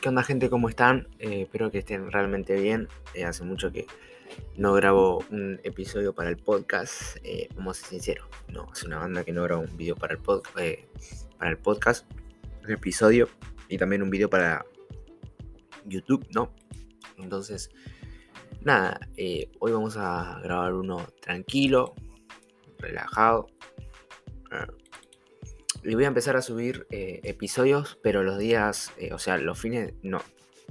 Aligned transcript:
¿Qué 0.00 0.08
onda 0.08 0.22
gente? 0.22 0.48
¿Cómo 0.48 0.70
están? 0.70 1.08
Eh, 1.18 1.42
espero 1.42 1.70
que 1.70 1.80
estén 1.80 2.10
realmente 2.10 2.54
bien. 2.54 2.88
Eh, 3.12 3.24
hace 3.24 3.44
mucho 3.44 3.70
que 3.70 3.86
no 4.56 4.72
grabo 4.72 5.22
un 5.30 5.60
episodio 5.62 6.14
para 6.14 6.30
el 6.30 6.38
podcast. 6.38 7.18
Eh, 7.22 7.50
vamos 7.54 7.76
a 7.76 7.80
ser 7.82 7.90
sinceros. 7.90 8.26
No, 8.48 8.66
es 8.72 8.82
una 8.82 8.98
banda 8.98 9.24
que 9.24 9.32
no 9.32 9.42
graba 9.42 9.60
un 9.60 9.76
video 9.76 9.96
para 9.96 10.14
el, 10.14 10.20
para 11.38 11.50
el 11.50 11.58
podcast. 11.58 12.10
Un 12.64 12.70
episodio. 12.70 13.28
Y 13.68 13.76
también 13.76 14.02
un 14.02 14.08
video 14.08 14.30
para 14.30 14.64
YouTube, 15.84 16.26
¿no? 16.30 16.54
Entonces, 17.18 17.68
nada. 18.62 18.98
hoy 19.58 19.72
vamos 19.72 19.98
a 19.98 20.40
grabar 20.42 20.72
uno 20.72 21.08
tranquilo, 21.20 21.94
relajado 22.78 23.48
y 25.82 25.94
voy 25.94 26.04
a 26.04 26.08
empezar 26.08 26.36
a 26.36 26.42
subir 26.42 26.86
eh, 26.90 27.20
episodios, 27.24 27.98
pero 28.02 28.22
los 28.22 28.38
días, 28.38 28.92
eh, 28.98 29.12
o 29.12 29.18
sea, 29.18 29.38
los 29.38 29.58
fines, 29.58 29.94
no, 30.02 30.20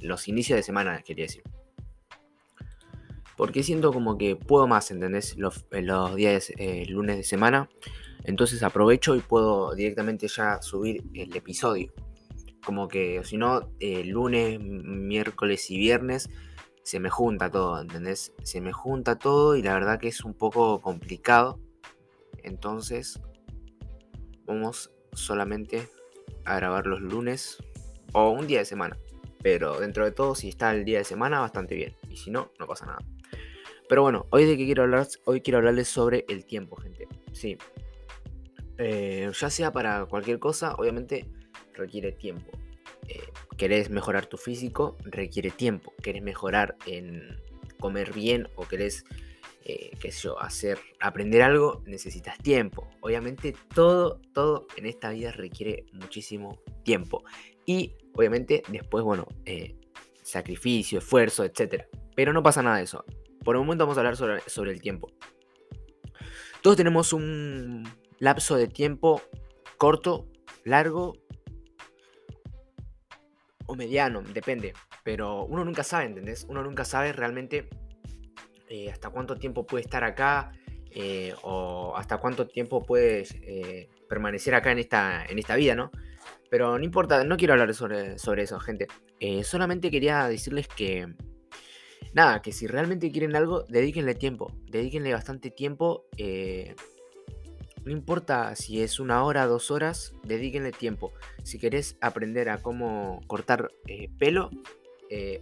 los 0.01 0.27
inicios 0.27 0.57
de 0.57 0.63
semana, 0.63 1.01
quería 1.01 1.25
decir. 1.25 1.43
Porque 3.35 3.63
siento 3.63 3.93
como 3.93 4.17
que 4.17 4.35
puedo 4.35 4.67
más, 4.67 4.91
¿entendés? 4.91 5.37
Los, 5.37 5.65
eh, 5.71 5.81
los 5.81 6.15
días 6.15 6.51
lunes 6.87 7.17
de 7.17 7.23
semana. 7.23 7.69
Entonces 8.23 8.61
aprovecho 8.63 9.15
y 9.15 9.21
puedo 9.21 9.73
directamente 9.73 10.27
ya 10.27 10.61
subir 10.61 11.03
el 11.13 11.35
episodio. 11.35 11.93
Como 12.63 12.89
que 12.89 13.21
si 13.23 13.37
no, 13.37 13.71
lunes, 13.79 14.59
miércoles 14.59 15.71
y 15.71 15.77
viernes 15.77 16.29
se 16.83 16.99
me 16.99 17.09
junta 17.09 17.49
todo, 17.49 17.79
¿entendés? 17.79 18.33
Se 18.43 18.59
me 18.61 18.73
junta 18.73 19.17
todo 19.17 19.55
y 19.55 19.61
la 19.61 19.73
verdad 19.73 19.99
que 19.99 20.09
es 20.09 20.25
un 20.25 20.33
poco 20.33 20.81
complicado. 20.81 21.59
Entonces, 22.43 23.21
vamos 24.45 24.91
solamente 25.13 25.87
a 26.45 26.55
grabar 26.55 26.87
los 26.87 27.01
lunes 27.01 27.57
o 28.13 28.31
un 28.31 28.47
día 28.47 28.59
de 28.59 28.65
semana. 28.65 28.97
Pero 29.41 29.79
dentro 29.79 30.03
de 30.03 30.11
todo, 30.11 30.35
si 30.35 30.49
está 30.49 30.71
el 30.73 30.83
día 30.83 30.97
de 30.97 31.03
semana, 31.03 31.39
bastante 31.39 31.75
bien. 31.75 31.95
Y 32.09 32.17
si 32.17 32.29
no, 32.29 32.51
no 32.59 32.67
pasa 32.67 32.85
nada. 32.85 32.99
Pero 33.87 34.03
bueno, 34.03 34.27
hoy 34.29 34.45
de 34.45 34.57
qué 34.57 34.65
quiero 34.65 34.83
hablar, 34.83 35.07
hoy 35.25 35.41
quiero 35.41 35.57
hablarles 35.57 35.87
sobre 35.87 36.25
el 36.27 36.45
tiempo, 36.45 36.75
gente. 36.75 37.07
Sí. 37.31 37.57
Eh, 38.77 39.31
ya 39.33 39.49
sea 39.49 39.71
para 39.71 40.05
cualquier 40.05 40.39
cosa, 40.39 40.75
obviamente 40.75 41.29
requiere 41.73 42.11
tiempo. 42.11 42.51
Eh, 43.07 43.31
querés 43.57 43.89
mejorar 43.89 44.27
tu 44.27 44.37
físico, 44.37 44.97
requiere 45.05 45.49
tiempo. 45.49 45.93
Querés 46.03 46.21
mejorar 46.21 46.75
en 46.85 47.41
comer 47.79 48.13
bien 48.13 48.47
o 48.55 48.67
querés 48.67 49.05
eh, 49.71 49.91
qué 49.99 50.11
sé 50.11 50.23
yo, 50.23 50.39
hacer, 50.41 50.79
aprender 50.99 51.43
algo, 51.43 51.83
necesitas 51.85 52.39
tiempo. 52.39 52.89
Obviamente 53.01 53.53
todo, 53.75 54.19
todo 54.33 54.65
en 54.77 54.87
esta 54.87 55.11
vida 55.11 55.31
requiere 55.31 55.85
muchísimo 55.93 56.59
tiempo. 56.83 57.23
Y 57.67 57.93
obviamente 58.15 58.63
después, 58.69 59.03
bueno, 59.03 59.27
eh, 59.45 59.75
sacrificio, 60.23 60.97
esfuerzo, 60.97 61.43
etc. 61.43 61.83
Pero 62.15 62.33
no 62.33 62.41
pasa 62.41 62.63
nada 62.63 62.77
de 62.77 62.85
eso. 62.85 63.05
Por 63.43 63.57
el 63.57 63.61
momento 63.61 63.85
vamos 63.85 63.97
a 63.97 64.01
hablar 64.01 64.15
sobre, 64.17 64.41
sobre 64.41 64.71
el 64.71 64.81
tiempo. 64.81 65.11
Todos 66.63 66.75
tenemos 66.75 67.13
un 67.13 67.87
lapso 68.17 68.55
de 68.55 68.67
tiempo 68.67 69.21
corto, 69.77 70.25
largo 70.63 71.13
o 73.67 73.75
mediano, 73.75 74.23
depende. 74.23 74.73
Pero 75.03 75.45
uno 75.45 75.63
nunca 75.63 75.83
sabe, 75.83 76.05
¿entendés? 76.05 76.47
Uno 76.49 76.63
nunca 76.63 76.85
sabe 76.85 77.13
realmente 77.13 77.69
eh, 78.69 78.91
hasta 78.91 79.09
cuánto 79.09 79.35
tiempo 79.35 79.65
puede 79.65 79.83
estar 79.83 80.03
acá 80.03 80.51
eh, 80.91 81.33
o 81.41 81.95
hasta 81.97 82.17
cuánto 82.17 82.47
tiempo 82.47 82.85
puedes 82.85 83.33
eh, 83.41 83.89
permanecer 84.07 84.53
acá 84.53 84.71
en 84.71 84.77
esta, 84.77 85.25
en 85.25 85.39
esta 85.39 85.55
vida, 85.55 85.73
¿no? 85.73 85.89
Pero 86.51 86.77
no 86.77 86.83
importa, 86.83 87.23
no 87.23 87.35
quiero 87.35 87.53
hablar 87.53 87.73
sobre, 87.73 88.19
sobre 88.19 88.43
eso, 88.43 88.59
gente. 88.59 88.87
solamente 89.43 89.89
quería 89.89 90.27
decirles 90.27 90.67
que, 90.67 91.07
nada, 92.13 92.43
que 92.43 92.51
si 92.51 92.67
realmente 92.67 93.11
quieren 93.11 93.35
algo, 93.35 93.63
dedíquenle 93.69 94.13
tiempo, 94.13 94.53
dedíquenle 94.67 95.13
bastante 95.13 95.49
tiempo. 95.49 96.05
no 97.85 97.91
importa 97.91 98.55
si 98.55 98.83
es 98.83 98.99
una 98.99 99.23
hora, 99.23 99.47
dos 99.47 99.71
horas, 99.71 100.13
dedíquenle 100.23 100.71
tiempo. 100.71 101.13
Si 101.43 101.57
querés 101.57 101.97
aprender 102.01 102.49
a 102.49 102.61
cómo 102.61 103.21
cortar 103.27 103.71
pelo, 104.19 104.49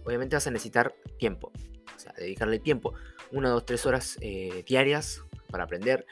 obviamente 0.04 0.36
vas 0.36 0.46
a 0.46 0.50
necesitar 0.50 0.94
tiempo. 1.18 1.52
O 1.96 1.98
sea, 1.98 2.12
dedicarle 2.16 2.58
tiempo 2.58 2.94
una, 3.32 3.50
dos, 3.50 3.64
tres 3.64 3.86
horas 3.86 4.18
eh, 4.20 4.64
diarias 4.66 5.22
para 5.50 5.64
aprender. 5.64 6.06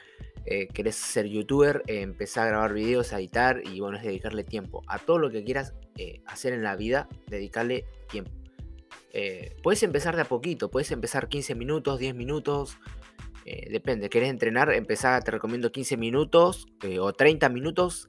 Eh, 0.45 0.67
querés 0.67 0.95
ser 0.95 1.25
youtuber, 1.27 1.83
eh, 1.87 2.01
empezar 2.01 2.47
a 2.47 2.51
grabar 2.51 2.73
videos, 2.73 3.11
a 3.11 3.19
editar 3.19 3.61
y 3.65 3.79
bueno, 3.81 3.97
es 3.97 4.03
dedicarle 4.03 4.43
tiempo. 4.43 4.83
A 4.87 4.99
todo 4.99 5.17
lo 5.17 5.29
que 5.29 5.43
quieras 5.43 5.73
hacer 6.25 6.53
en 6.53 6.63
la 6.63 6.75
vida, 6.75 7.09
dedicarle 7.27 7.85
tiempo. 8.09 8.31
puedes 9.63 9.81
empezar 9.81 10.15
de 10.15 10.21
a 10.21 10.25
poquito, 10.25 10.69
puedes 10.69 10.91
empezar 10.91 11.27
15 11.27 11.55
minutos, 11.55 11.97
10 11.99 12.13
minutos, 12.13 12.77
depende. 13.43 14.09
¿Querés 14.09 14.29
entrenar? 14.29 14.71
Empezar, 14.71 15.23
te 15.23 15.31
recomiendo 15.31 15.71
15 15.71 15.97
minutos 15.97 16.67
o 16.99 17.13
30 17.13 17.49
minutos, 17.49 18.07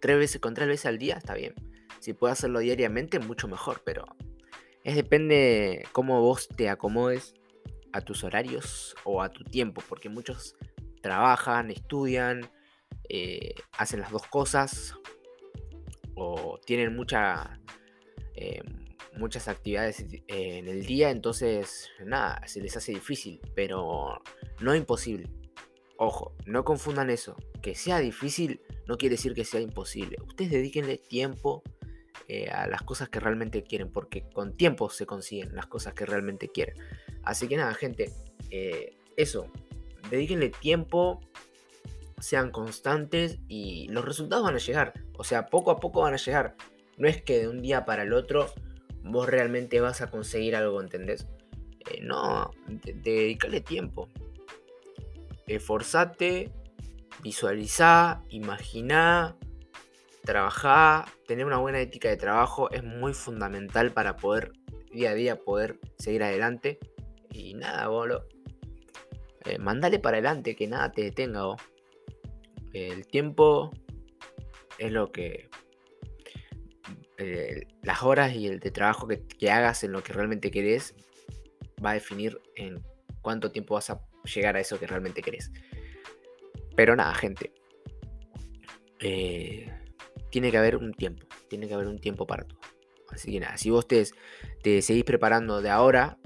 tres 0.00 0.18
veces 0.18 0.40
con 0.40 0.52
tres 0.52 0.68
veces 0.68 0.86
al 0.86 0.98
día, 0.98 1.16
está 1.16 1.34
bien. 1.34 1.54
Si 2.00 2.12
puedes 2.12 2.38
hacerlo 2.38 2.58
diariamente, 2.60 3.18
mucho 3.18 3.48
mejor, 3.48 3.82
pero 3.84 4.04
es 4.84 4.96
depende 4.96 5.84
cómo 5.92 6.20
vos 6.20 6.48
te 6.48 6.68
acomodes 6.68 7.34
a 7.92 8.00
tus 8.00 8.24
horarios 8.24 8.94
o 9.04 9.22
a 9.22 9.30
tu 9.30 9.44
tiempo, 9.44 9.82
porque 9.88 10.08
muchos 10.08 10.56
trabajan, 11.02 11.70
estudian, 11.70 12.50
eh, 13.08 13.54
hacen 13.76 14.00
las 14.00 14.10
dos 14.10 14.26
cosas 14.26 14.94
o 16.14 16.58
tienen 16.64 16.96
eh, 18.34 18.62
muchas 19.16 19.48
actividades 19.48 20.04
en 20.28 20.68
el 20.68 20.86
día, 20.86 21.10
entonces 21.10 21.90
nada, 22.04 22.46
se 22.46 22.60
les 22.60 22.76
hace 22.76 22.92
difícil, 22.92 23.40
pero 23.54 24.20
no 24.60 24.74
imposible. 24.74 25.28
Ojo, 25.96 26.34
no 26.46 26.64
confundan 26.64 27.10
eso. 27.10 27.36
Que 27.60 27.74
sea 27.74 27.98
difícil 27.98 28.62
no 28.86 28.96
quiere 28.96 29.16
decir 29.16 29.34
que 29.34 29.44
sea 29.44 29.60
imposible. 29.60 30.16
Ustedes 30.26 30.50
dedíquenle 30.50 30.96
tiempo 30.96 31.62
eh, 32.28 32.48
a 32.48 32.66
las 32.66 32.82
cosas 32.82 33.08
que 33.08 33.20
realmente 33.20 33.62
quieren, 33.62 33.90
porque 33.90 34.22
con 34.22 34.56
tiempo 34.56 34.90
se 34.90 35.06
consiguen 35.06 35.54
las 35.54 35.66
cosas 35.66 35.94
que 35.94 36.06
realmente 36.06 36.48
quieren. 36.48 36.76
Así 37.22 37.48
que 37.48 37.56
nada, 37.56 37.74
gente, 37.74 38.12
eh, 38.50 38.96
eso, 39.16 39.50
dedíquenle 40.10 40.50
tiempo, 40.50 41.20
sean 42.20 42.50
constantes 42.50 43.38
y 43.48 43.88
los 43.88 44.04
resultados 44.04 44.44
van 44.44 44.54
a 44.54 44.58
llegar. 44.58 44.94
O 45.16 45.24
sea, 45.24 45.46
poco 45.46 45.70
a 45.70 45.78
poco 45.78 46.02
van 46.02 46.14
a 46.14 46.18
llegar. 46.18 46.56
No 46.96 47.08
es 47.08 47.22
que 47.22 47.40
de 47.40 47.48
un 47.48 47.62
día 47.62 47.84
para 47.84 48.02
el 48.02 48.12
otro 48.12 48.46
vos 49.02 49.28
realmente 49.28 49.80
vas 49.80 50.00
a 50.00 50.10
conseguir 50.10 50.54
algo, 50.54 50.80
¿entendés? 50.80 51.26
Eh, 51.90 52.00
no, 52.02 52.50
dedícale 52.68 53.60
tiempo. 53.60 54.08
Esforzate, 55.46 56.52
visualiza, 57.22 58.22
imagina 58.28 59.36
trabajar, 60.30 61.06
tener 61.26 61.44
una 61.44 61.58
buena 61.58 61.80
ética 61.80 62.08
de 62.08 62.16
trabajo 62.16 62.70
es 62.70 62.84
muy 62.84 63.14
fundamental 63.14 63.92
para 63.92 64.16
poder 64.16 64.52
día 64.92 65.10
a 65.10 65.14
día 65.14 65.36
poder 65.40 65.80
seguir 65.98 66.22
adelante. 66.22 66.78
Y 67.32 67.54
nada, 67.54 67.88
boludo. 67.88 68.26
Eh, 69.44 69.58
mandale 69.58 69.98
para 69.98 70.18
adelante, 70.18 70.54
que 70.54 70.68
nada 70.68 70.92
te 70.92 71.02
detenga, 71.02 71.42
vos. 71.42 71.60
El 72.72 73.06
tiempo 73.08 73.72
es 74.78 74.92
lo 74.92 75.10
que. 75.10 75.48
Eh, 77.18 77.66
las 77.82 78.02
horas 78.04 78.32
y 78.34 78.46
el 78.46 78.60
de 78.60 78.70
trabajo 78.70 79.08
que, 79.08 79.50
hagas 79.50 79.82
en 79.82 79.92
lo 79.92 80.02
que 80.02 80.12
realmente 80.12 80.50
querés 80.50 80.94
va 81.84 81.90
a 81.90 81.94
definir 81.94 82.40
en 82.54 82.82
cuánto 83.20 83.50
tiempo 83.50 83.74
vas 83.74 83.90
a 83.90 84.00
llegar 84.32 84.56
a 84.56 84.60
eso 84.60 84.78
que 84.78 84.86
realmente 84.86 85.22
querés. 85.22 85.50
Pero 86.76 86.94
nada, 86.94 87.14
gente. 87.14 87.52
Eh, 89.00 89.79
tiene 90.30 90.50
que 90.50 90.58
haber 90.58 90.76
un 90.76 90.92
tiempo, 90.92 91.26
tiene 91.48 91.68
que 91.68 91.74
haber 91.74 91.86
un 91.86 91.98
tiempo 91.98 92.26
para 92.26 92.44
todo. 92.44 92.60
Así 93.10 93.32
que 93.32 93.40
nada, 93.40 93.56
si 93.56 93.70
vos 93.70 93.88
te, 93.88 94.04
te 94.62 94.82
seguís 94.82 95.04
preparando 95.04 95.60
de 95.60 95.70
ahora, 95.70 96.18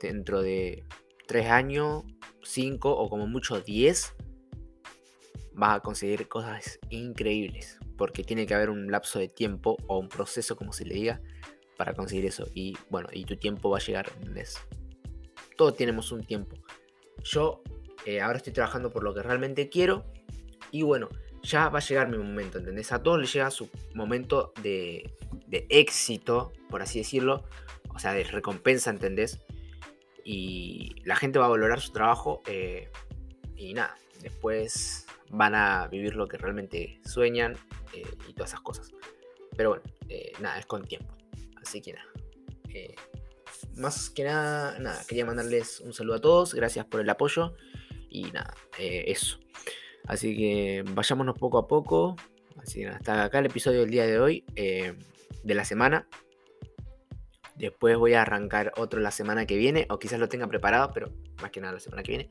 dentro 0.00 0.42
de 0.42 0.84
3 1.26 1.46
años, 1.48 2.04
5 2.42 2.90
o 2.90 3.08
como 3.08 3.26
mucho 3.26 3.60
10, 3.60 4.14
vas 5.54 5.76
a 5.76 5.80
conseguir 5.80 6.28
cosas 6.28 6.78
increíbles. 6.90 7.78
Porque 7.96 8.24
tiene 8.24 8.46
que 8.46 8.54
haber 8.54 8.70
un 8.70 8.90
lapso 8.90 9.18
de 9.18 9.28
tiempo 9.28 9.76
o 9.86 9.98
un 9.98 10.08
proceso, 10.08 10.56
como 10.56 10.72
se 10.72 10.84
le 10.84 10.94
diga, 10.94 11.20
para 11.76 11.94
conseguir 11.94 12.26
eso. 12.26 12.46
Y 12.54 12.76
bueno, 12.90 13.08
y 13.12 13.24
tu 13.24 13.36
tiempo 13.36 13.70
va 13.70 13.78
a 13.78 13.80
llegar. 13.80 14.10
Todos 15.56 15.76
tenemos 15.76 16.10
un 16.12 16.24
tiempo. 16.24 16.56
Yo 17.22 17.62
eh, 18.06 18.20
ahora 18.20 18.38
estoy 18.38 18.52
trabajando 18.52 18.90
por 18.90 19.04
lo 19.04 19.14
que 19.14 19.22
realmente 19.22 19.68
quiero. 19.68 20.04
Y 20.70 20.82
bueno, 20.82 21.10
ya 21.42 21.68
va 21.68 21.78
a 21.78 21.82
llegar 21.82 22.08
mi 22.08 22.16
momento, 22.16 22.58
¿entendés? 22.58 22.92
A 22.92 23.02
todos 23.02 23.20
les 23.20 23.32
llega 23.32 23.50
su 23.50 23.68
momento 23.94 24.52
de, 24.62 25.12
éxito, 25.50 26.52
por 26.68 26.82
así 26.82 27.00
decirlo, 27.00 27.44
o 27.94 27.98
sea, 27.98 28.12
de 28.12 28.24
recompensa, 28.24 28.90
¿entendés? 28.90 29.40
Y 30.24 30.94
la 31.04 31.16
gente 31.16 31.38
va 31.38 31.46
a 31.46 31.48
valorar 31.48 31.80
su 31.80 31.92
trabajo 31.92 32.42
eh, 32.46 32.90
y 33.56 33.74
nada, 33.74 33.96
después 34.20 35.06
van 35.30 35.54
a 35.54 35.88
vivir 35.88 36.14
lo 36.14 36.28
que 36.28 36.38
realmente 36.38 37.00
sueñan 37.04 37.56
eh, 37.92 38.06
y 38.28 38.34
todas 38.34 38.50
esas 38.50 38.60
cosas. 38.60 38.92
Pero 39.56 39.70
bueno, 39.70 39.82
nada, 40.40 40.58
es 40.58 40.66
con 40.66 40.84
tiempo. 40.84 41.12
Así 41.60 41.82
que 41.82 41.92
nada. 41.92 42.06
más 43.76 44.10
que 44.10 44.24
nada, 44.24 44.78
nada, 44.78 45.04
quería 45.06 45.26
mandarles 45.26 45.80
un 45.80 45.92
saludo 45.92 46.16
a 46.16 46.20
todos. 46.20 46.54
Gracias 46.54 46.86
por 46.86 47.00
el 47.00 47.10
apoyo. 47.10 47.54
Y 48.08 48.24
nada, 48.30 48.54
eso. 48.78 49.38
Así 50.06 50.36
que 50.36 50.84
vayámonos 50.94 51.38
poco 51.38 51.58
a 51.58 51.68
poco. 51.68 52.16
Así 52.60 52.80
que 52.80 52.88
hasta 52.88 53.24
acá 53.24 53.38
el 53.38 53.46
episodio 53.46 53.80
del 53.80 53.90
día 53.90 54.06
de 54.06 54.18
hoy, 54.18 54.44
de 54.54 55.54
la 55.54 55.64
semana. 55.64 56.06
Después 57.56 57.96
voy 57.96 58.14
a 58.14 58.22
arrancar 58.22 58.72
otro 58.76 59.00
la 59.00 59.10
semana 59.10 59.46
que 59.46 59.56
viene, 59.56 59.86
o 59.90 59.98
quizás 59.98 60.18
lo 60.18 60.28
tenga 60.28 60.46
preparado, 60.48 60.90
pero 60.92 61.12
más 61.40 61.50
que 61.50 61.60
nada 61.60 61.74
la 61.74 61.80
semana 61.80 62.02
que 62.02 62.12
viene. 62.12 62.30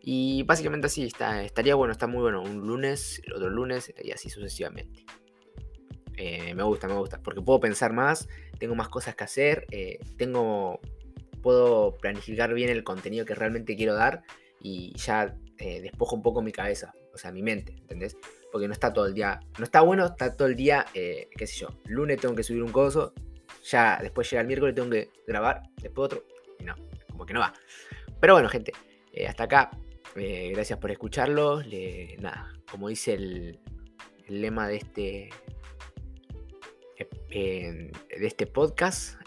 Y 0.00 0.42
básicamente 0.42 0.86
así, 0.86 1.04
está, 1.04 1.42
estaría 1.42 1.74
bueno, 1.74 1.92
está 1.92 2.06
muy 2.06 2.22
bueno. 2.22 2.42
Un 2.42 2.66
lunes, 2.66 3.22
el 3.24 3.34
otro 3.34 3.50
lunes 3.50 3.92
y 4.02 4.10
así 4.10 4.30
sucesivamente. 4.30 5.04
Eh, 6.16 6.54
me 6.54 6.62
gusta, 6.62 6.86
me 6.86 6.94
gusta, 6.94 7.20
porque 7.22 7.40
puedo 7.40 7.60
pensar 7.60 7.92
más, 7.92 8.28
tengo 8.58 8.74
más 8.74 8.88
cosas 8.88 9.16
que 9.16 9.24
hacer, 9.24 9.66
eh, 9.70 9.98
tengo, 10.16 10.80
puedo 11.42 11.96
planificar 11.96 12.54
bien 12.54 12.70
el 12.70 12.84
contenido 12.84 13.24
que 13.24 13.34
realmente 13.34 13.76
quiero 13.76 13.94
dar 13.94 14.22
y 14.60 14.92
ya 14.96 15.34
eh, 15.58 15.80
despojo 15.80 16.16
un 16.16 16.22
poco 16.22 16.42
mi 16.42 16.52
cabeza, 16.52 16.92
o 17.12 17.18
sea, 17.18 17.32
mi 17.32 17.42
mente, 17.42 17.74
¿entendés? 17.76 18.16
Porque 18.50 18.66
no 18.66 18.72
está 18.72 18.92
todo 18.92 19.06
el 19.06 19.14
día, 19.14 19.40
no 19.58 19.64
está 19.64 19.80
bueno, 19.80 20.06
está 20.06 20.36
todo 20.36 20.48
el 20.48 20.56
día, 20.56 20.86
qué 20.92 21.46
sé 21.46 21.56
yo, 21.58 21.68
lunes 21.86 22.20
tengo 22.20 22.34
que 22.34 22.42
subir 22.42 22.62
un 22.62 22.72
coso, 22.72 23.12
ya 23.64 23.98
después 24.00 24.30
llega 24.30 24.42
el 24.42 24.46
miércoles, 24.46 24.74
tengo 24.74 24.90
que 24.90 25.10
grabar, 25.26 25.62
después 25.80 26.06
otro, 26.06 26.24
y 26.58 26.64
no, 26.64 26.74
como 27.10 27.26
que 27.26 27.34
no 27.34 27.40
va. 27.40 27.54
Pero 28.20 28.34
bueno, 28.34 28.48
gente, 28.48 28.72
eh, 29.12 29.26
hasta 29.26 29.44
acá. 29.44 29.70
Eh, 30.16 30.52
gracias 30.54 30.78
por 30.78 30.90
escucharlo. 30.90 31.62
nada, 32.18 32.52
como 32.70 32.88
dice 32.88 33.14
el, 33.14 33.60
lema 34.28 34.66
de 34.68 34.76
este, 34.76 35.28
eh, 37.30 37.90
de 38.18 38.26
este 38.26 38.46
podcast, 38.46 39.20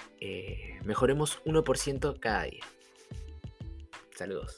mejoremos 0.84 1.44
1% 1.46 2.20
cada 2.20 2.44
día. 2.44 2.64
Saludos. 4.16 4.58